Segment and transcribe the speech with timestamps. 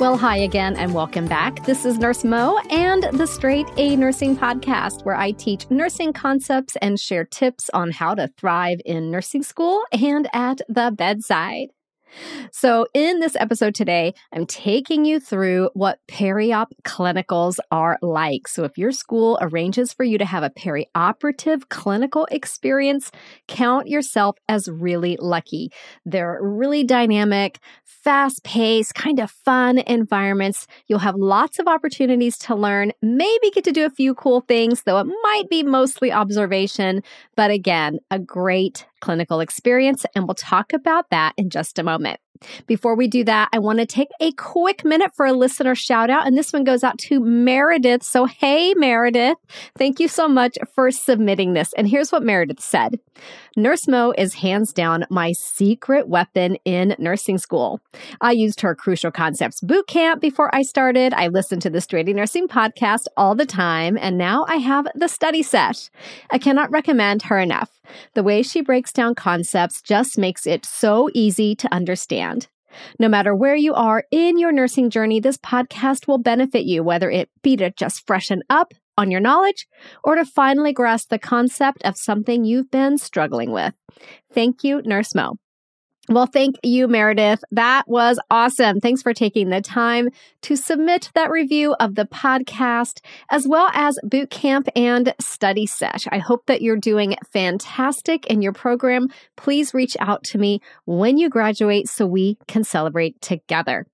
[0.00, 1.66] Well, hi again and welcome back.
[1.66, 6.74] This is Nurse Mo and the Straight A Nursing Podcast, where I teach nursing concepts
[6.76, 11.68] and share tips on how to thrive in nursing school and at the bedside.
[12.52, 18.48] So, in this episode today, I'm taking you through what periop clinicals are like.
[18.48, 23.10] So, if your school arranges for you to have a perioperative clinical experience,
[23.48, 25.70] count yourself as really lucky.
[26.04, 30.66] They're really dynamic, fast paced, kind of fun environments.
[30.86, 34.82] You'll have lots of opportunities to learn, maybe get to do a few cool things,
[34.82, 37.02] though it might be mostly observation.
[37.36, 42.20] But again, a great clinical experience, and we'll talk about that in just a moment.
[42.66, 46.10] Before we do that, I want to take a quick minute for a listener shout
[46.10, 48.02] out, and this one goes out to Meredith.
[48.02, 49.36] So, hey, Meredith,
[49.76, 51.72] thank you so much for submitting this.
[51.74, 52.98] And here's what Meredith said
[53.56, 57.80] Nurse Mo is hands down my secret weapon in nursing school.
[58.20, 61.12] I used her Crucial Concepts boot camp before I started.
[61.12, 64.86] I listened to the Straight A Nursing podcast all the time, and now I have
[64.94, 65.90] the study set.
[66.30, 67.80] I cannot recommend her enough.
[68.14, 72.48] The way she breaks down concepts just makes it so easy to understand.
[72.98, 77.10] No matter where you are in your nursing journey, this podcast will benefit you, whether
[77.10, 79.66] it be to just freshen up on your knowledge
[80.04, 83.74] or to finally grasp the concept of something you've been struggling with.
[84.32, 85.36] Thank you, Nurse Mo.
[86.10, 87.44] Well, thank you, Meredith.
[87.52, 88.80] That was awesome.
[88.80, 90.08] Thanks for taking the time
[90.42, 96.06] to submit that review of the podcast, as well as boot camp and study set.
[96.10, 99.06] I hope that you're doing fantastic in your program.
[99.36, 103.86] Please reach out to me when you graduate so we can celebrate together.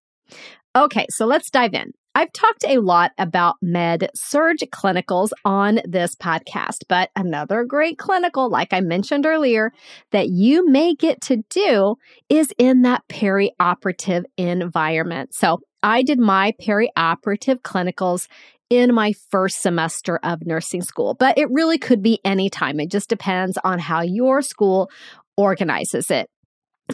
[0.74, 1.92] Okay, so let's dive in.
[2.16, 8.48] I've talked a lot about med surg clinicals on this podcast, but another great clinical,
[8.48, 9.70] like I mentioned earlier,
[10.12, 11.96] that you may get to do
[12.30, 15.34] is in that perioperative environment.
[15.34, 18.28] So I did my perioperative clinicals
[18.70, 22.80] in my first semester of nursing school, but it really could be any time.
[22.80, 24.90] It just depends on how your school
[25.36, 26.30] organizes it.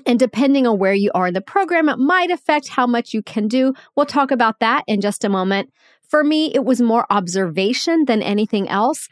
[0.07, 3.23] And depending on where you are in the program, it might affect how much you
[3.23, 3.75] can do.
[3.97, 5.71] We'll talk about that in just a moment.
[6.09, 9.09] For me, it was more observation than anything else.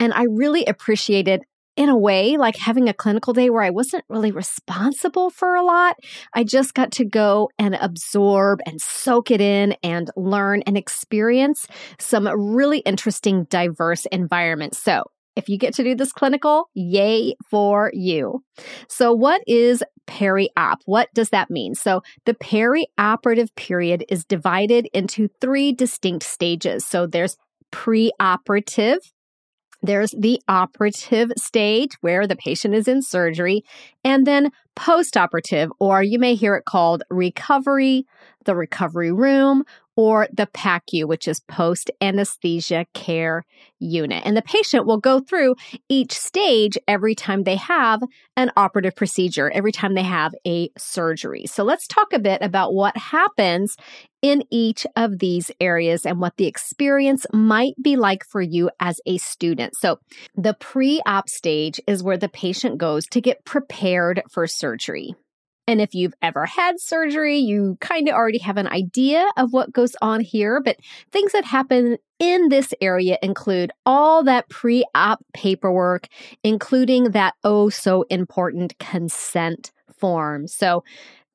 [0.00, 1.42] And I really appreciated
[1.76, 5.64] in a way, like having a clinical day where I wasn't really responsible for a
[5.64, 5.96] lot.
[6.34, 11.66] I just got to go and absorb and soak it in and learn and experience
[11.98, 14.78] some really interesting, diverse environments.
[14.78, 15.04] So
[15.36, 18.42] if you get to do this clinical, yay for you.
[18.88, 20.78] So, what is peri-op?
[20.84, 21.74] What does that mean?
[21.74, 26.84] So, the perioperative period is divided into three distinct stages.
[26.84, 27.36] So, there's
[27.72, 28.98] preoperative,
[29.82, 33.64] there's the operative stage where the patient is in surgery,
[34.04, 38.06] and then postoperative, or you may hear it called recovery,
[38.44, 39.64] the recovery room,
[39.96, 43.44] or the PACU, which is post anesthesia care
[43.78, 44.22] unit.
[44.24, 45.56] And the patient will go through
[45.88, 48.00] each stage every time they have
[48.36, 51.44] an operative procedure, every time they have a surgery.
[51.46, 53.76] So let's talk a bit about what happens
[54.22, 59.00] in each of these areas and what the experience might be like for you as
[59.04, 59.76] a student.
[59.76, 59.98] So
[60.36, 65.16] the pre op stage is where the patient goes to get prepared for surgery.
[65.66, 69.72] And if you've ever had surgery, you kind of already have an idea of what
[69.72, 70.60] goes on here.
[70.60, 70.76] But
[71.10, 76.08] things that happen in this area include all that pre op paperwork,
[76.42, 80.48] including that oh so important consent form.
[80.48, 80.82] So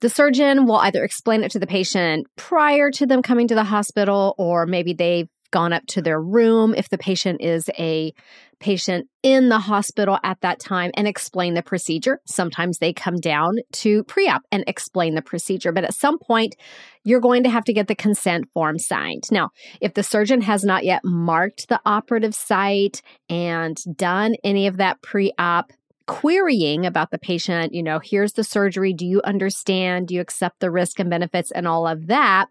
[0.01, 3.63] the surgeon will either explain it to the patient prior to them coming to the
[3.63, 8.13] hospital, or maybe they've gone up to their room if the patient is a
[8.59, 12.19] patient in the hospital at that time and explain the procedure.
[12.25, 16.55] Sometimes they come down to pre op and explain the procedure, but at some point,
[17.03, 19.23] you're going to have to get the consent form signed.
[19.31, 19.49] Now,
[19.79, 25.01] if the surgeon has not yet marked the operative site and done any of that
[25.01, 25.71] pre op,
[26.07, 28.94] querying about the patient, you know, here's the surgery.
[28.94, 30.07] Do you understand?
[30.07, 32.48] Do you accept the risk and benefits and all of that?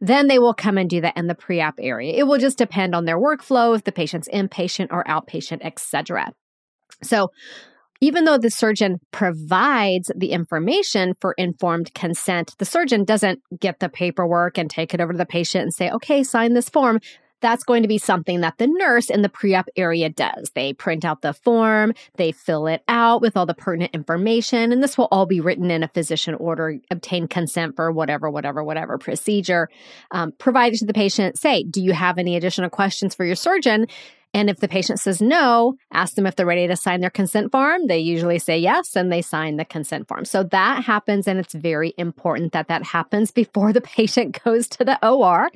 [0.00, 2.12] Then they will come and do that in the pre op area.
[2.12, 6.32] It will just depend on their workflow, if the patient's inpatient or outpatient, etc.
[7.02, 7.28] So,
[8.00, 13.88] even though the surgeon provides the information for informed consent, the surgeon doesn't get the
[13.88, 17.00] paperwork and take it over to the patient and say, okay, sign this form.
[17.40, 20.50] That's going to be something that the nurse in the pre op area does.
[20.54, 24.82] They print out the form, they fill it out with all the pertinent information, and
[24.82, 28.98] this will all be written in a physician order, obtain consent for whatever, whatever, whatever
[28.98, 29.68] procedure
[30.10, 31.38] um, provided to the patient.
[31.38, 33.86] Say, do you have any additional questions for your surgeon?
[34.36, 37.50] And if the patient says no, ask them if they're ready to sign their consent
[37.50, 37.86] form.
[37.86, 40.26] They usually say yes and they sign the consent form.
[40.26, 44.84] So that happens, and it's very important that that happens before the patient goes to
[44.84, 45.48] the OR.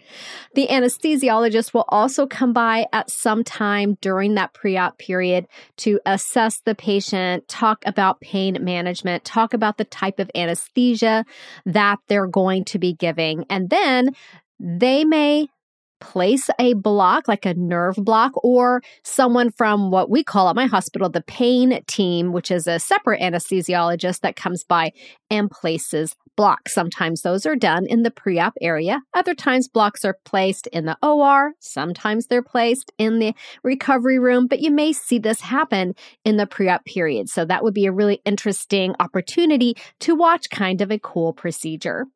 [0.55, 5.47] The anesthesiologist will also come by at some time during that pre op period
[5.77, 11.27] to assess the patient, talk about pain management, talk about the type of anesthesia
[11.67, 13.45] that they're going to be giving.
[13.51, 14.15] And then
[14.59, 15.49] they may
[16.01, 20.67] place a block, like a nerve block, or someone from what we call at my
[20.67, 24.93] hospital the pain team, which is a separate anesthesiologist that comes by
[25.31, 26.73] and places blocks.
[26.73, 29.03] Sometimes those are done in the pre op area.
[29.15, 31.53] Other times, blocks are placed in the OR.
[31.61, 35.95] Sometimes they're placed in the recovery room, but you may see this happen
[36.25, 37.29] in the pre op period.
[37.29, 42.07] So that would be a really interesting opportunity to watch kind of a cool procedure.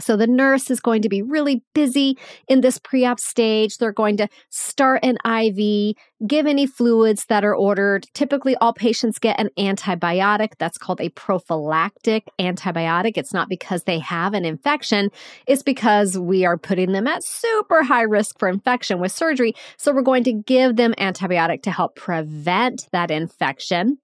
[0.00, 2.18] So the nurse is going to be really busy
[2.48, 3.78] in this pre op stage.
[3.78, 8.06] They're going to start an IV, give any fluids that are ordered.
[8.14, 10.52] Typically, all patients get an antibiotic.
[10.58, 13.12] That's called a prophylactic antibiotic.
[13.16, 15.10] It's not because they have an infection,
[15.46, 19.54] it's because we are putting them at super high risk for infection with surgery.
[19.76, 23.98] So we're going to give them antibiotic to help prevent that infection.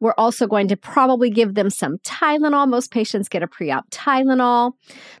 [0.00, 2.68] We're also going to probably give them some Tylenol.
[2.68, 4.72] Most patients get a pre op Tylenol.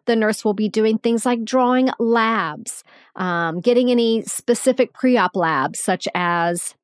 [0.06, 2.84] The nurse will be doing things like drawing labs,
[3.16, 6.74] um, getting any specific pre op labs, such as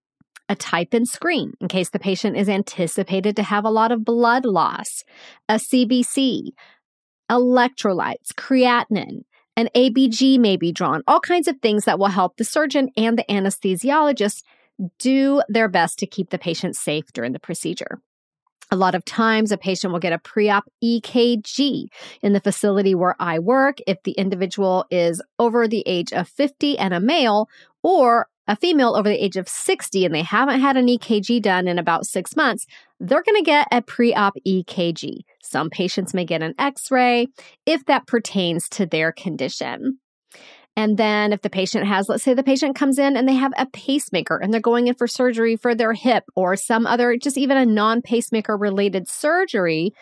[0.48, 4.04] a type and screen in case the patient is anticipated to have a lot of
[4.04, 5.04] blood loss,
[5.48, 6.50] a CBC,
[7.30, 9.22] electrolytes, creatinine.
[9.56, 13.16] An ABG may be drawn, all kinds of things that will help the surgeon and
[13.16, 14.42] the anesthesiologist
[14.98, 18.00] do their best to keep the patient safe during the procedure.
[18.70, 21.86] A lot of times, a patient will get a pre op EKG
[22.22, 26.78] in the facility where I work if the individual is over the age of 50
[26.78, 27.48] and a male,
[27.82, 31.68] or a female over the age of 60 and they haven't had an EKG done
[31.68, 32.66] in about six months,
[33.00, 35.20] they're going to get a pre op EKG.
[35.42, 37.28] Some patients may get an x ray
[37.66, 39.98] if that pertains to their condition.
[40.76, 43.52] And then if the patient has, let's say the patient comes in and they have
[43.56, 47.38] a pacemaker and they're going in for surgery for their hip or some other, just
[47.38, 49.92] even a non pacemaker related surgery,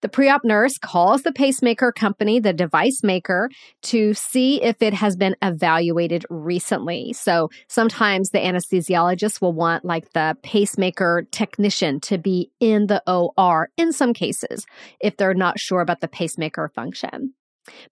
[0.00, 3.50] the pre op nurse calls the pacemaker company, the device maker,
[3.82, 7.12] to see if it has been evaluated recently.
[7.12, 13.68] So sometimes the anesthesiologist will want like the pacemaker technician to be in the OR
[13.76, 14.64] in some cases
[15.00, 17.34] if they're not sure about the pacemaker function.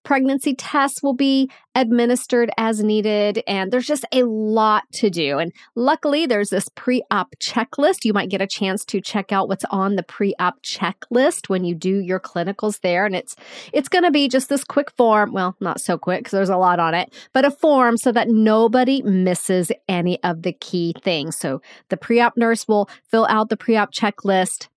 [0.05, 5.39] Pregnancy tests will be administered as needed, and there's just a lot to do.
[5.39, 8.05] And luckily, there's this pre op checklist.
[8.05, 11.65] You might get a chance to check out what's on the pre op checklist when
[11.65, 13.07] you do your clinicals there.
[13.07, 13.37] And it's
[13.73, 15.33] it's going to be just this quick form.
[15.33, 18.29] Well, not so quick because there's a lot on it, but a form so that
[18.29, 21.37] nobody misses any of the key things.
[21.37, 24.69] So the pre op nurse will fill out the pre op checklist.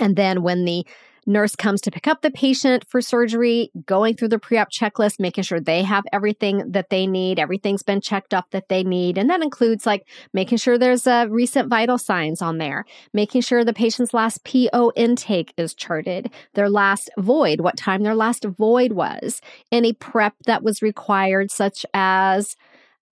[0.00, 0.84] And then when the
[1.28, 5.20] nurse comes to pick up the patient for surgery, going through the pre op checklist,
[5.20, 9.18] making sure they have everything that they need, everything's been checked off that they need.
[9.18, 13.42] And that includes like making sure there's a uh, recent vital signs on there, making
[13.42, 18.44] sure the patient's last PO intake is charted, their last void, what time their last
[18.44, 22.56] void was, any prep that was required, such as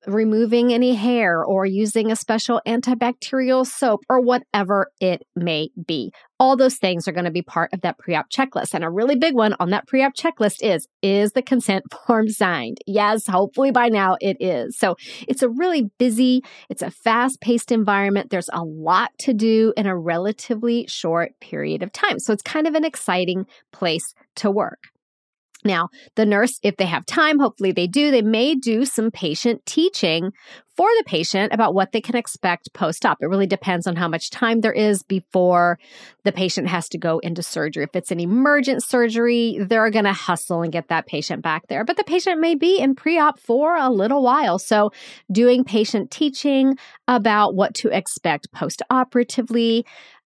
[0.06, 6.12] removing any hair or using a special antibacterial soap or whatever it may be.
[6.38, 8.74] All those things are going to be part of that pre op checklist.
[8.74, 12.28] And a really big one on that pre op checklist is Is the consent form
[12.28, 12.78] signed?
[12.86, 14.78] Yes, hopefully by now it is.
[14.78, 14.96] So
[15.26, 18.30] it's a really busy, it's a fast paced environment.
[18.30, 22.18] There's a lot to do in a relatively short period of time.
[22.18, 24.78] So it's kind of an exciting place to work.
[25.64, 29.64] Now, the nurse, if they have time, hopefully they do, they may do some patient
[29.66, 30.32] teaching
[30.76, 33.18] for the patient about what they can expect post op.
[33.22, 35.78] It really depends on how much time there is before
[36.24, 37.84] the patient has to go into surgery.
[37.84, 41.84] If it's an emergent surgery, they're going to hustle and get that patient back there.
[41.84, 44.58] But the patient may be in pre op for a little while.
[44.58, 44.90] So,
[45.32, 46.76] doing patient teaching
[47.08, 49.86] about what to expect post operatively,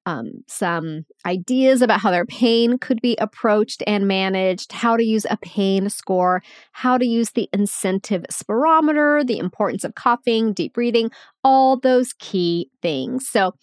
[0.05, 5.25] um, some ideas about how their pain could be approached and managed, how to use
[5.29, 6.41] a pain score,
[6.72, 11.10] how to use the incentive spirometer, the importance of coughing, deep breathing,
[11.43, 13.27] all those key things.
[13.29, 13.53] So,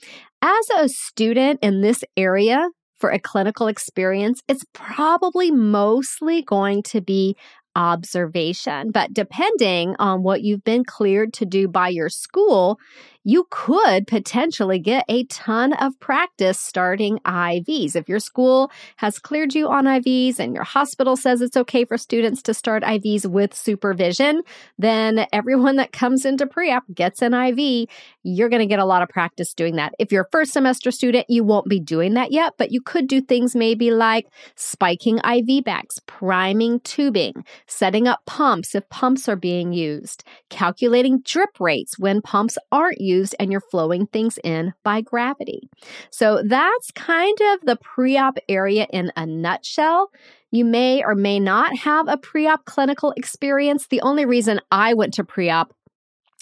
[0.42, 2.68] as a student in this area,
[3.00, 7.35] for a clinical experience, it's probably mostly going to be
[7.76, 8.90] observation.
[8.90, 12.78] But depending on what you've been cleared to do by your school,
[13.24, 17.94] you could potentially get a ton of practice starting IVs.
[17.94, 21.98] If your school has cleared you on IVs and your hospital says it's okay for
[21.98, 24.42] students to start IVs with supervision,
[24.78, 27.88] then everyone that comes into pre op gets an IV.
[28.22, 29.92] You're going to get a lot of practice doing that.
[29.98, 33.06] If you're a first semester student, you won't be doing that yet, but you could
[33.06, 39.36] do things maybe like spiking IV bags, priming tubing, setting up pumps if pumps are
[39.36, 44.72] being used, calculating drip rates when pumps aren't used used and you're flowing things in
[44.84, 45.68] by gravity.
[46.10, 50.10] So that's kind of the pre op area in a nutshell.
[50.50, 53.86] You may or may not have a pre op clinical experience.
[53.86, 55.72] The only reason I went to pre op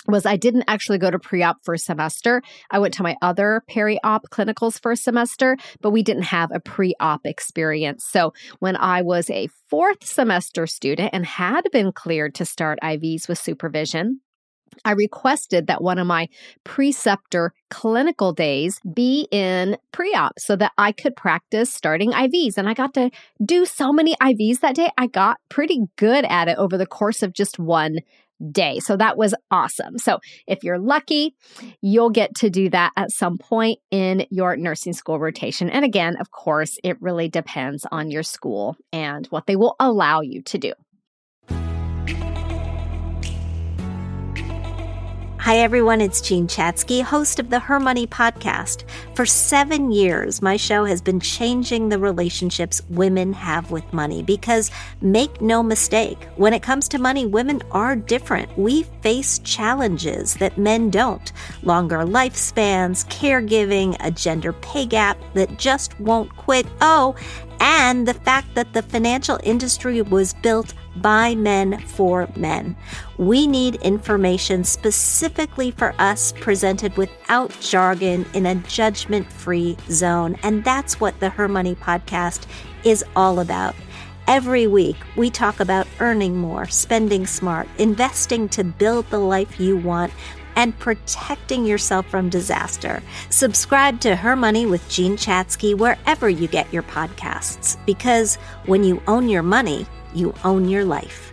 [0.08, 2.42] was I didn't actually go to pre op for a semester.
[2.70, 6.50] I went to my other peri op clinicals for a semester, but we didn't have
[6.52, 8.04] a pre op experience.
[8.08, 13.28] So when I was a fourth semester student and had been cleared to start IVs
[13.28, 14.20] with supervision,
[14.84, 16.28] I requested that one of my
[16.64, 22.56] preceptor clinical days be in pre op so that I could practice starting IVs.
[22.56, 23.10] And I got to
[23.44, 24.90] do so many IVs that day.
[24.96, 27.98] I got pretty good at it over the course of just one
[28.52, 28.78] day.
[28.80, 29.98] So that was awesome.
[29.98, 31.34] So if you're lucky,
[31.82, 35.68] you'll get to do that at some point in your nursing school rotation.
[35.68, 40.20] And again, of course, it really depends on your school and what they will allow
[40.20, 40.72] you to do.
[45.49, 46.02] Hi, everyone.
[46.02, 48.85] It's Jean Chatzky, host of the Her Money podcast.
[49.14, 54.71] For seven years, my show has been changing the relationships women have with money because
[55.00, 58.59] make no mistake, when it comes to money, women are different.
[58.59, 65.99] We face challenges that men don't longer lifespans, caregiving, a gender pay gap that just
[65.99, 66.67] won't quit.
[66.83, 67.17] Oh,
[67.61, 72.76] and the fact that the financial industry was built by men for men.
[73.17, 80.37] We need information specifically for us presented without jargon in a judgment free zone.
[80.43, 82.47] And that's what the Her Money podcast
[82.85, 83.75] is all about.
[84.26, 89.76] Every week, we talk about earning more, spending smart, investing to build the life you
[89.76, 90.12] want,
[90.55, 93.00] and protecting yourself from disaster.
[93.31, 98.35] Subscribe to Her Money with Jean Chatzky wherever you get your podcasts, because
[98.67, 99.87] when you own your money,
[100.18, 101.32] you own your life.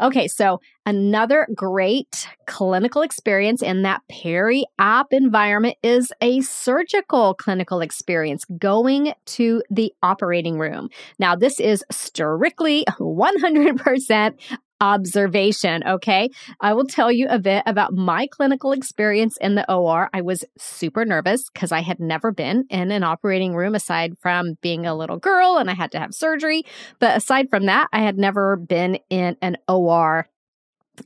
[0.00, 7.82] Okay, so another great clinical experience in that peri op environment is a surgical clinical
[7.82, 10.88] experience going to the operating room.
[11.18, 14.34] Now, this is strictly 100%
[14.80, 15.82] observation.
[15.86, 16.30] Okay.
[16.60, 20.08] I will tell you a bit about my clinical experience in the OR.
[20.12, 24.54] I was super nervous because I had never been in an operating room aside from
[24.62, 26.64] being a little girl and I had to have surgery.
[26.98, 30.26] But aside from that, I had never been in an OR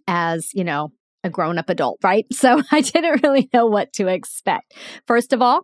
[0.06, 2.26] as, you know, a grown up adult, right?
[2.34, 4.74] So I didn't really know what to expect.
[5.06, 5.62] First of all,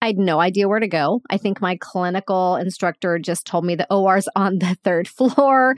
[0.00, 1.22] I had no idea where to go.
[1.28, 5.76] I think my clinical instructor just told me the OR's on the third floor.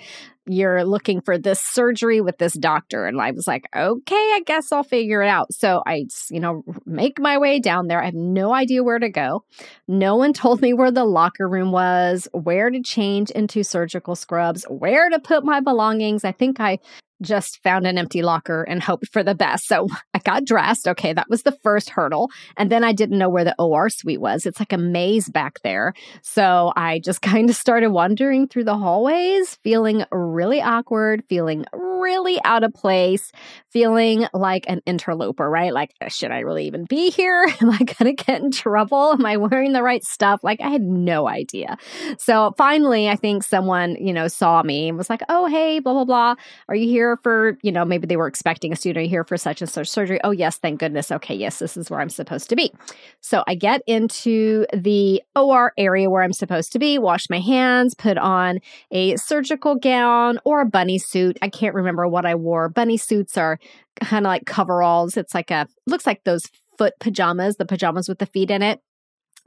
[0.51, 3.07] You're looking for this surgery with this doctor.
[3.07, 5.53] And I was like, okay, I guess I'll figure it out.
[5.55, 8.03] So I, you know, make my way down there.
[8.03, 9.45] I have no idea where to go.
[9.87, 14.65] No one told me where the locker room was, where to change into surgical scrubs,
[14.69, 16.25] where to put my belongings.
[16.25, 16.79] I think I
[17.23, 19.67] just found an empty locker and hoped for the best.
[19.67, 19.89] So
[20.25, 20.89] got dressed.
[20.89, 22.31] Okay, that was the first hurdle.
[22.57, 24.47] And then I didn't know where the OR suite was.
[24.47, 25.93] It's like a maze back there.
[26.23, 32.41] So I just kind of started wandering through the hallways, feeling really awkward, feeling really
[32.45, 33.31] out of place,
[33.71, 35.73] feeling like an interloper, right?
[35.73, 37.47] Like, uh, should I really even be here?
[37.61, 39.13] Am I going to get in trouble?
[39.13, 40.41] Am I wearing the right stuff?
[40.43, 41.77] Like, I had no idea.
[42.19, 45.93] So finally, I think someone, you know, saw me and was like, oh, hey, blah,
[45.93, 46.35] blah, blah.
[46.69, 49.61] Are you here for, you know, maybe they were expecting a student here for such
[49.61, 50.10] and such surgery?
[50.25, 51.13] Oh, yes, thank goodness.
[51.13, 52.73] Okay, yes, this is where I'm supposed to be.
[53.21, 57.95] So I get into the OR area where I'm supposed to be, wash my hands,
[57.95, 58.59] put on
[58.91, 61.39] a surgical gown or a bunny suit.
[61.43, 62.69] I can't remember what I wore.
[62.69, 63.59] Bunny suits are
[64.01, 65.17] kind of like coveralls.
[65.17, 66.43] It's like a looks like those
[66.79, 68.81] foot pajamas, the pajamas with the feet in it.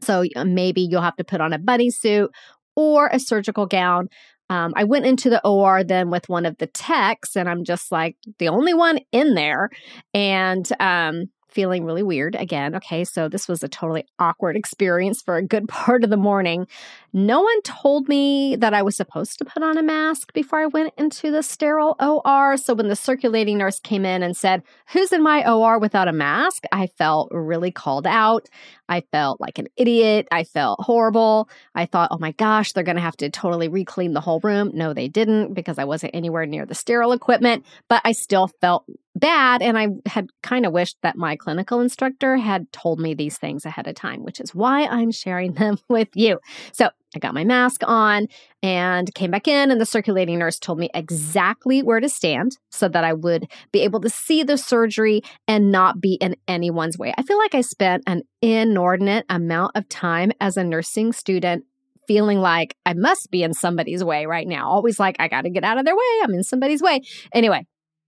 [0.02, 2.32] So maybe you'll have to put on a bunny suit
[2.76, 4.10] or a surgical gown.
[4.54, 7.92] Um, I went into the OR then with one of the techs, and I'm just
[7.92, 9.72] like the only one in there.
[10.14, 12.76] And um, feeling really weird again.
[12.76, 16.68] Okay, so this was a totally awkward experience for a good part of the morning.
[17.16, 20.66] No one told me that I was supposed to put on a mask before I
[20.66, 22.58] went into the sterile OR.
[22.58, 26.14] So when the circulating nurse came in and said, Who's in my OR without a
[26.14, 26.64] mask?
[26.72, 28.50] I felt really called out.
[28.90, 30.28] I felt like an idiot.
[30.32, 31.50] I felt horrible.
[31.76, 34.72] I thought, oh my gosh, they're going to have to totally re-clean the whole room.
[34.74, 38.86] No, they didn't because I wasn't anywhere near the sterile equipment, but I still felt
[39.16, 39.62] bad.
[39.62, 43.66] And I had kind of wished that my clinical instructor had told me these things
[43.66, 46.40] ahead of time, which is why I'm sharing them with you.
[46.74, 48.28] So I got my mask on
[48.62, 52.88] and came back in, and the circulating nurse told me exactly where to stand so
[52.90, 57.14] that I would be able to see the surgery and not be in anyone's way.
[57.18, 61.66] I feel like I spent an inordinate amount of time as a nursing student
[62.08, 64.70] feeling like I must be in somebody's way right now.
[64.70, 66.20] Always like, I got to get out of their way.
[66.24, 67.02] I'm in somebody's way.
[67.34, 67.66] Anyway,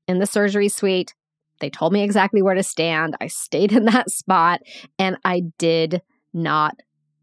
[0.08, 1.14] in the surgery suite.
[1.62, 3.16] They told me exactly where to stand.
[3.22, 4.62] I stayed in that spot
[5.00, 6.02] and I did
[6.34, 6.76] not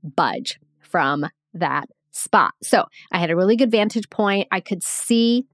[0.03, 2.53] budge from that spot.
[2.63, 4.49] So I had a really good vantage point.
[4.51, 5.47] I could see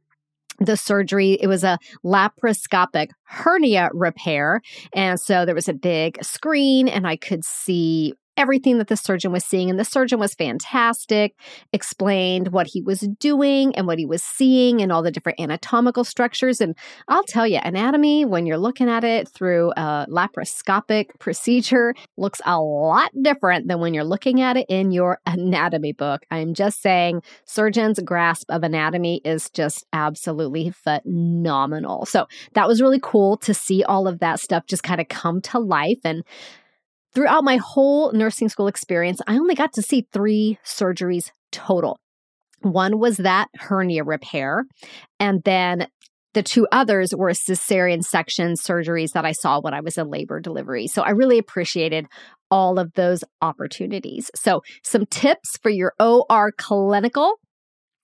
[0.59, 1.38] the surgery.
[1.40, 4.61] It was a laparoscopic hernia repair.
[4.93, 9.33] And so there was a big screen, and I could see everything that the surgeon
[9.33, 9.68] was seeing.
[9.68, 11.35] And the surgeon was fantastic,
[11.73, 16.04] explained what he was doing and what he was seeing and all the different anatomical
[16.04, 16.61] structures.
[16.61, 16.75] And
[17.09, 22.59] I'll tell you, anatomy, when you're looking at it through a laparoscopic procedure, looks a
[22.61, 26.25] lot different than when you're looking at it in your anatomy book.
[26.30, 32.07] I'm just saying, surgeon's grasp of anatomy is just absolutely phenomenal.
[32.07, 35.40] So that was really cool to see all of that stuff just kind of come
[35.42, 35.99] to life.
[36.04, 36.23] And
[37.15, 41.99] Throughout my whole nursing school experience, I only got to see three surgeries total.
[42.61, 44.65] One was that hernia repair,
[45.21, 45.87] and then
[46.35, 50.41] the two others were cesarean section surgeries that I saw when I was in labor
[50.41, 50.87] delivery.
[50.87, 52.07] So I really appreciated
[52.50, 54.31] all of those opportunities.
[54.35, 57.35] So, some tips for your OR clinical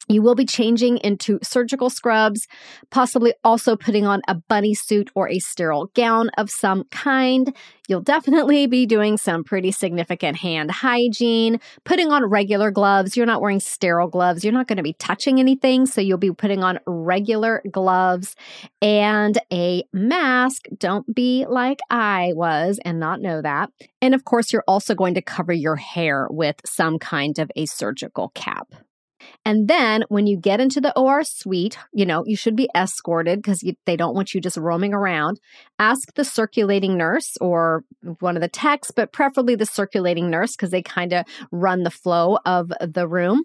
[0.08, 2.46] you will be changing into surgical scrubs,
[2.90, 7.54] possibly also putting on a bunny suit or a sterile gown of some kind.
[7.88, 13.16] You'll definitely be doing some pretty significant hand hygiene, putting on regular gloves.
[13.16, 14.42] You're not wearing sterile gloves.
[14.42, 15.86] You're not going to be touching anything.
[15.86, 18.36] So you'll be putting on regular gloves
[18.80, 20.62] and a mask.
[20.78, 23.70] Don't be like I was and not know that.
[24.00, 27.66] And of course, you're also going to cover your hair with some kind of a
[27.66, 28.74] surgical cap.
[29.44, 33.40] And then when you get into the OR suite, you know, you should be escorted
[33.40, 35.40] because they don't want you just roaming around.
[35.78, 37.84] Ask the circulating nurse or
[38.20, 41.90] one of the techs, but preferably the circulating nurse because they kind of run the
[41.90, 43.44] flow of the room.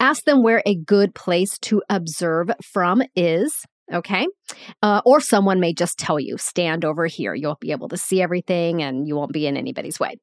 [0.00, 3.64] Ask them where a good place to observe from is.
[3.92, 4.26] Okay.
[4.82, 7.34] Uh, or someone may just tell you, stand over here.
[7.34, 10.16] You'll be able to see everything and you won't be in anybody's way.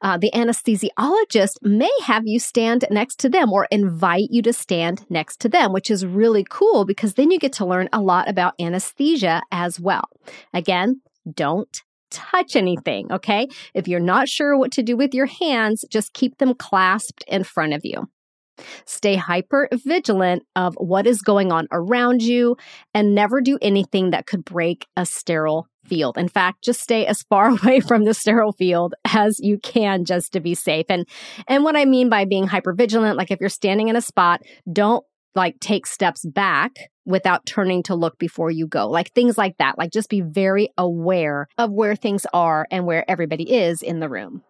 [0.00, 5.04] Uh, the anesthesiologist may have you stand next to them or invite you to stand
[5.10, 8.30] next to them, which is really cool because then you get to learn a lot
[8.30, 10.08] about anesthesia as well.
[10.54, 13.48] Again, don't touch anything, okay?
[13.74, 17.44] If you're not sure what to do with your hands, just keep them clasped in
[17.44, 18.08] front of you.
[18.84, 22.56] Stay hyper vigilant of what is going on around you
[22.94, 26.16] and never do anything that could break a sterile field.
[26.16, 30.32] In fact, just stay as far away from the sterile field as you can just
[30.32, 30.86] to be safe.
[30.88, 31.06] And
[31.48, 34.42] and what I mean by being hyper vigilant, like if you're standing in a spot,
[34.70, 36.72] don't like take steps back
[37.04, 38.88] without turning to look before you go.
[38.88, 39.78] Like things like that.
[39.78, 44.08] Like just be very aware of where things are and where everybody is in the
[44.08, 44.42] room.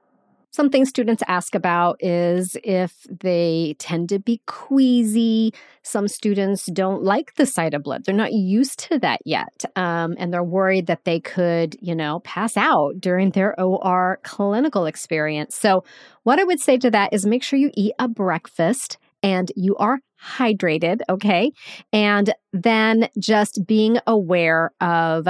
[0.52, 5.54] Something students ask about is if they tend to be queasy.
[5.82, 8.04] Some students don't like the sight of blood.
[8.04, 9.64] They're not used to that yet.
[9.76, 14.84] Um, and they're worried that they could, you know, pass out during their OR clinical
[14.84, 15.56] experience.
[15.56, 15.84] So,
[16.24, 19.74] what I would say to that is make sure you eat a breakfast and you
[19.76, 21.50] are hydrated, okay?
[21.94, 25.26] And then just being aware of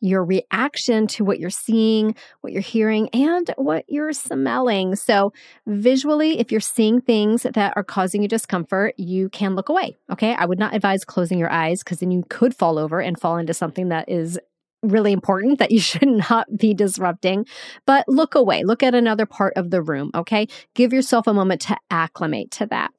[0.00, 4.96] your reaction to what you're seeing, what you're hearing, and what you're smelling.
[4.96, 5.32] So,
[5.66, 9.96] visually, if you're seeing things that are causing you discomfort, you can look away.
[10.10, 10.34] Okay.
[10.34, 13.36] I would not advise closing your eyes because then you could fall over and fall
[13.36, 14.38] into something that is
[14.82, 17.46] really important that you should not be disrupting.
[17.86, 20.46] But look away, look at another part of the room, okay?
[20.74, 22.90] Give yourself a moment to acclimate to that.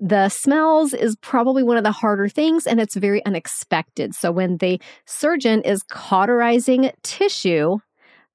[0.00, 4.14] The smells is probably one of the harder things and it's very unexpected.
[4.14, 7.78] So when the surgeon is cauterizing tissue,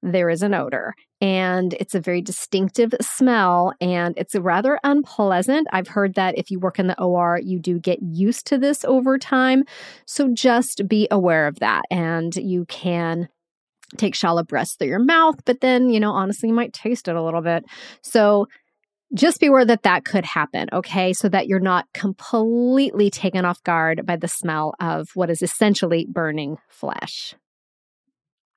[0.02, 5.68] there is an odor and it's a very distinctive smell and it's rather unpleasant.
[5.72, 8.84] I've heard that if you work in the OR, you do get used to this
[8.84, 9.62] over time.
[10.04, 13.28] So just be aware of that and you can
[13.96, 17.14] take shallow breaths through your mouth, but then, you know, honestly, you might taste it
[17.14, 17.64] a little bit.
[18.02, 18.48] So
[19.14, 21.12] just be aware that that could happen, okay?
[21.12, 26.06] So that you're not completely taken off guard by the smell of what is essentially
[26.08, 27.34] burning flesh.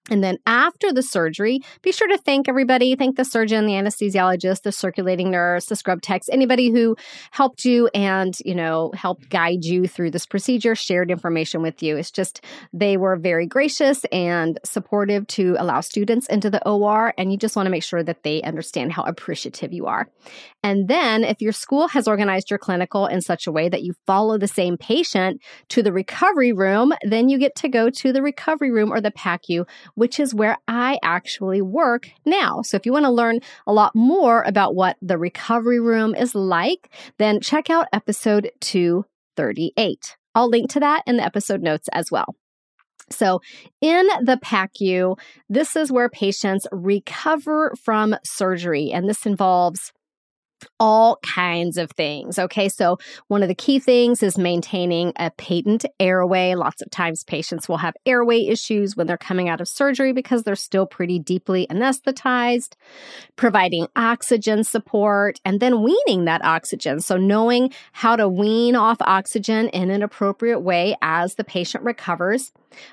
[0.09, 2.95] And then after the surgery, be sure to thank everybody.
[2.95, 6.95] Thank the surgeon, the anesthesiologist, the circulating nurse, the scrub techs, anybody who
[7.31, 11.97] helped you and, you know, helped guide you through this procedure, shared information with you.
[11.97, 17.13] It's just they were very gracious and supportive to allow students into the OR.
[17.17, 20.07] And you just want to make sure that they understand how appreciative you are.
[20.61, 23.93] And then if your school has organized your clinical in such a way that you
[24.05, 28.21] follow the same patient to the recovery room, then you get to go to the
[28.21, 32.61] recovery room or the PACU which is where I actually work now.
[32.61, 36.35] So if you want to learn a lot more about what the recovery room is
[36.35, 40.17] like, then check out episode 238.
[40.35, 42.35] I'll link to that in the episode notes as well.
[43.11, 43.39] So,
[43.81, 49.93] in the PACU, this is where patients recover from surgery, and this involves
[50.79, 52.37] all kinds of things.
[52.37, 52.97] Okay, so
[53.27, 56.55] one of the key things is maintaining a patent airway.
[56.55, 60.43] Lots of times patients will have airway issues when they're coming out of surgery because
[60.43, 62.73] they're still pretty deeply anesthetized,
[63.35, 66.99] providing oxygen support, and then weaning that oxygen.
[66.99, 72.51] So, knowing how to wean off oxygen in an appropriate way as the patient recovers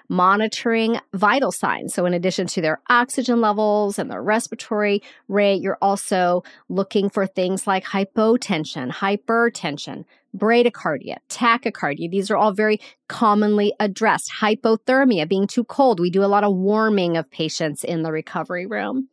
[0.08, 1.94] monitoring vital signs.
[1.94, 7.26] So, in addition to their oxygen levels and their respiratory rate, you're also looking for
[7.26, 10.04] things like hypotension, hypertension,
[10.36, 12.10] bradycardia, tachycardia.
[12.10, 14.32] These are all very commonly addressed.
[14.40, 16.00] Hypothermia, being too cold.
[16.00, 19.08] We do a lot of warming of patients in the recovery room.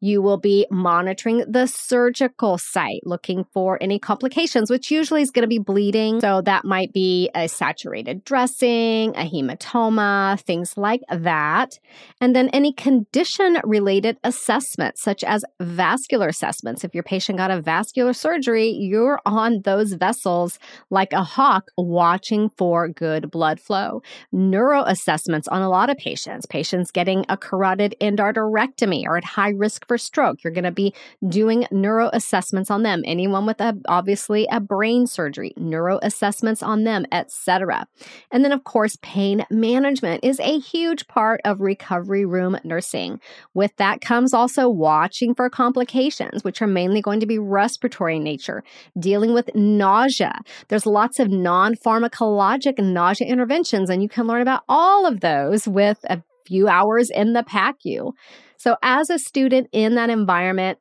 [0.00, 5.42] You will be monitoring the surgical site, looking for any complications, which usually is going
[5.42, 6.20] to be bleeding.
[6.20, 11.78] So that might be a saturated dressing, a hematoma, things like that.
[12.20, 16.84] And then any condition related assessments, such as vascular assessments.
[16.84, 20.58] If your patient got a vascular surgery, you're on those vessels
[20.90, 24.02] like a hawk watching for good blood flow.
[24.30, 29.50] Neuro assessments on a lot of patients, patients getting a carotid endarterectomy or at high
[29.50, 30.44] risk for stroke.
[30.44, 30.94] You're going to be
[31.26, 33.02] doing neuro assessments on them.
[33.06, 37.86] Anyone with a obviously a brain surgery, neuro assessments on them, etc.
[38.30, 43.20] And then of course, pain management is a huge part of recovery room nursing.
[43.54, 48.24] With that comes also watching for complications, which are mainly going to be respiratory in
[48.24, 48.62] nature,
[48.98, 50.40] dealing with nausea.
[50.68, 55.98] There's lots of non-pharmacologic nausea interventions and you can learn about all of those with
[56.04, 58.12] a few hours in the PACU.
[58.56, 60.78] So, as a student in that environment,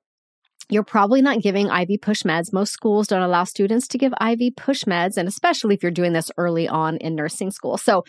[0.69, 2.51] you're probably not giving IV push meds.
[2.51, 6.13] Most schools don't allow students to give IV push meds, and especially if you're doing
[6.13, 7.77] this early on in nursing school.
[7.77, 8.03] So,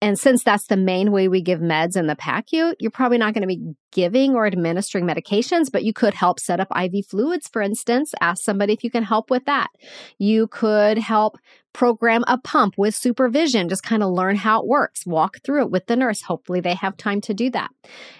[0.00, 3.34] and since that's the main way we give meds in the PACU, you're probably not
[3.34, 7.48] going to be giving or administering medications, but you could help set up IV fluids,
[7.48, 8.12] for instance.
[8.20, 9.68] Ask somebody if you can help with that.
[10.18, 11.38] You could help
[11.72, 15.70] program a pump with supervision, just kind of learn how it works, walk through it
[15.70, 16.22] with the nurse.
[16.22, 17.70] Hopefully, they have time to do that.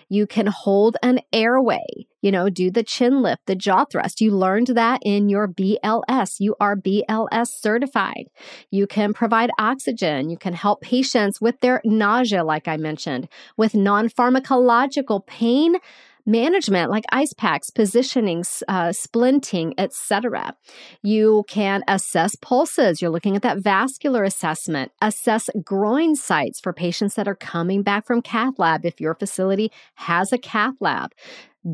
[0.08, 4.20] You can hold an airway, you know, do the chin lift, the jaw thrust.
[4.20, 6.36] You learned that in your BLS.
[6.38, 8.26] You are BLS certified.
[8.70, 10.30] You can provide oxygen.
[10.30, 15.76] You can help patients with their nausea, like I mentioned, with non pharmacological pain
[16.28, 20.54] management like ice packs, positioning, uh, splinting, etc.
[21.02, 23.00] You can assess pulses.
[23.00, 24.92] You're looking at that vascular assessment.
[25.00, 29.72] Assess groin sites for patients that are coming back from cath lab if your facility
[29.94, 31.12] has a cath lab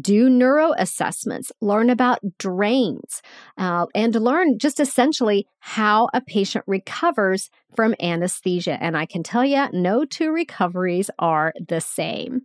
[0.00, 3.22] do neuro assessments, learn about drains,
[3.59, 8.78] uh, and learn just essentially how a patient recovers from anesthesia.
[8.80, 12.42] And I can tell you, no two recoveries are the same.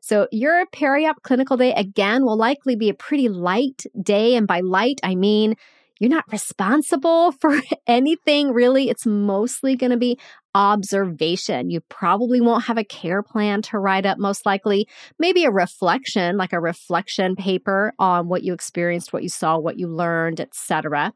[0.00, 4.34] So, your peri-op clinical day again will likely be a pretty light day.
[4.34, 5.56] And by light, I mean
[5.98, 8.88] you're not responsible for anything really.
[8.88, 10.18] It's mostly going to be
[10.54, 11.70] observation.
[11.70, 14.88] You probably won't have a care plan to write up, most likely.
[15.18, 19.78] Maybe a reflection, like a reflection paper on what you experienced, what you saw, what
[19.78, 21.12] you learned, etc.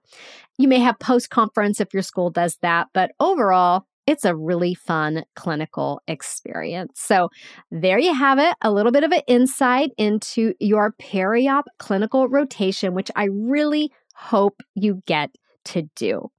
[0.59, 4.75] You may have post conference if your school does that, but overall, it's a really
[4.75, 6.93] fun clinical experience.
[6.97, 7.29] So,
[7.71, 12.95] there you have it a little bit of an insight into your periop clinical rotation,
[12.95, 15.31] which I really hope you get
[15.67, 16.31] to do.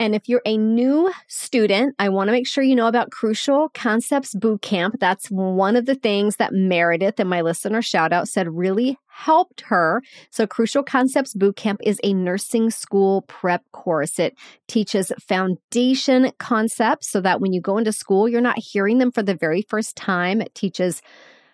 [0.00, 3.68] And if you're a new student, I want to make sure you know about Crucial
[3.74, 4.92] Concepts Bootcamp.
[4.98, 9.60] That's one of the things that Meredith and my listener shout out said really helped
[9.66, 10.02] her.
[10.30, 14.18] So Crucial Concepts Bootcamp is a nursing school prep course.
[14.18, 14.38] It
[14.68, 19.22] teaches foundation concepts so that when you go into school, you're not hearing them for
[19.22, 20.40] the very first time.
[20.40, 21.02] It teaches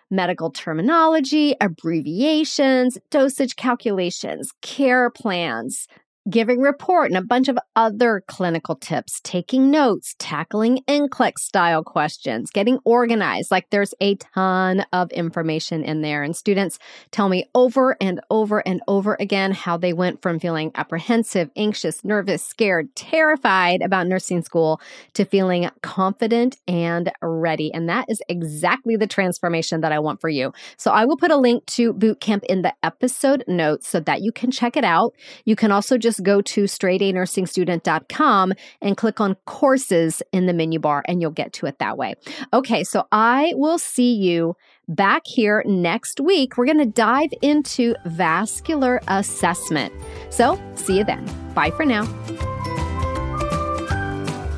[0.09, 5.87] medical terminology, abbreviations, dosage calculations, care plans,
[6.29, 12.49] giving report and a bunch of other clinical tips, taking notes, tackling NCLEX style questions,
[12.51, 13.51] getting organized.
[13.51, 16.23] Like there's a ton of information in there.
[16.23, 16.79] And students
[17.11, 22.03] tell me over and over and over again how they went from feeling apprehensive, anxious,
[22.03, 24.81] nervous, scared, terrified about nursing school
[25.13, 27.73] to feeling confident and ready.
[27.73, 30.51] And that is exactly the transformation that I want for you.
[30.75, 34.31] So I will put a link to bootcamp in the episode notes so that you
[34.31, 35.13] can check it out.
[35.45, 40.79] You can also just just go to straightanursingstudent.com and click on courses in the menu
[40.79, 42.15] bar and you'll get to it that way.
[42.53, 44.55] Okay, so I will see you
[44.87, 46.57] back here next week.
[46.57, 49.93] We're going to dive into vascular assessment.
[50.29, 51.25] So, see you then.
[51.53, 52.03] Bye for now.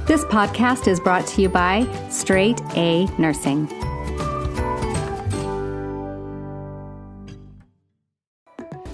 [0.06, 3.78] This podcast is brought to you by Straight A Nursing.